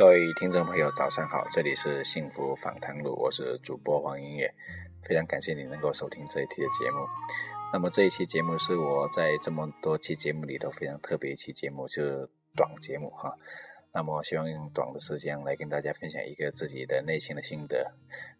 [0.00, 1.46] 各位听众朋友，早上好！
[1.52, 4.50] 这里是幸福访谈录，我是主播黄音乐，
[5.02, 7.06] 非常感谢你能够收听这一期的节目。
[7.70, 13.36] 那么这一期节目是我在这么多期节目里头非常特别一期节目，就是短节目哈。
[13.92, 17.92] 那么希望用短的时间来跟大家分享一个自己的内心的心得。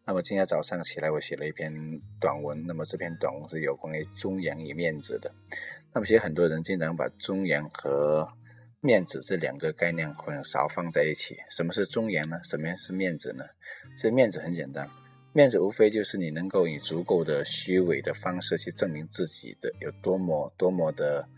[0.06, 1.70] 那么今天早上起来，我写了一篇
[2.18, 5.30] 短文，那么这篇短文是有关于忠言与面子的。
[5.92, 8.26] 那么其实很多人经常把忠言和
[8.82, 12.40] 面子这两个概念混淆放在一起，什么是忠言呢？
[12.42, 13.44] 什么是面子呢？
[13.94, 14.88] 这面子很简单，
[15.34, 21.28] 面子无非就是你能够以足够的虚伪的方式去证明自己的有多么多么的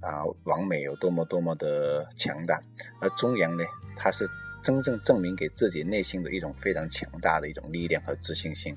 [0.00, 2.62] 啊完美，有多么多么的强大。
[3.00, 3.64] 而忠言呢，
[3.96, 4.24] 它是
[4.62, 8.72] 真正证明给自己内心的一种非常强大的一种力量和自信心。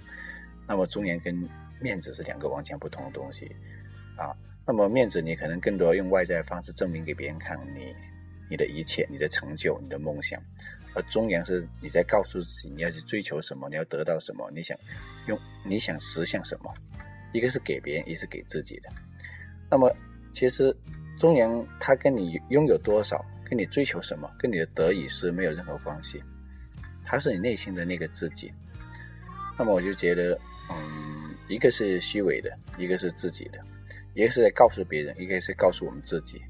[0.67, 1.47] 那么忠言跟
[1.79, 3.55] 面子是两个完全不同的东西
[4.17, 4.33] 啊。
[4.65, 7.93] 那么面子你可能更多用外在方式证明给别人看你。
[8.49, 10.41] 你的一切，你的成就，你的梦想，
[10.93, 14.77] 而忠言是你在告诉自己你要去追求什么，你要得到什么，你想
[15.27, 16.73] 用你想实现什么，
[17.33, 18.89] 一个是给别人，一个是给自己的。
[19.69, 19.91] 那么
[20.33, 20.75] 其实
[21.17, 26.23] 忠言它跟你拥有多少，跟你追求什么，跟你的得与失没有任何关系，
[27.03, 28.53] 它是你内心的那个自己。
[29.57, 30.37] 那么我就觉得，
[30.69, 33.59] 嗯，一个是虚伪的，一个是自己的，
[34.13, 36.41] 一个是在告诉别人，一个是告诉我们自己。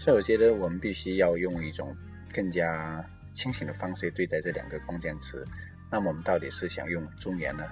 [0.00, 1.94] 所以我觉得我们必须要用一种
[2.32, 5.46] 更加清醒的方式对待这两个关键词。
[5.90, 7.64] 那么我们到底是想用尊严呢，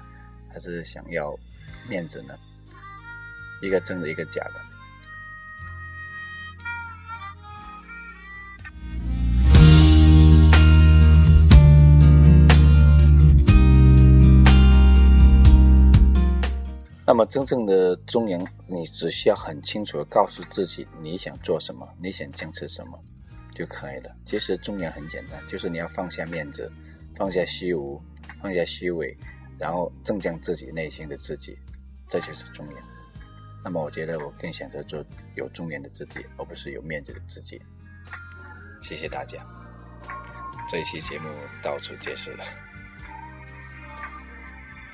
[0.53, 1.35] 还是想要
[1.89, 2.39] 面子呢？
[3.63, 4.78] 一个真的，一个假的。
[17.11, 23.03] 那么，真正的忠言，你只需要很清楚的告诉自己你想做什么，你想坚持什么
[23.55, 24.15] 就可以了。
[24.27, 26.71] 其实忠言很简单，就是你要放下面子，
[27.17, 27.99] 放下虚无，
[28.43, 29.17] 放下虚伪，
[29.59, 31.59] 然后正将自己内心的自己，
[32.11, 32.77] 这就是忠言。
[33.65, 35.03] 那么，我觉得我更想着做
[35.35, 37.59] 有忠言的自己，而不是有面子的自己。
[38.83, 39.39] 谢谢大家，
[40.71, 41.31] 这一期节目
[41.63, 42.45] 到此结束了。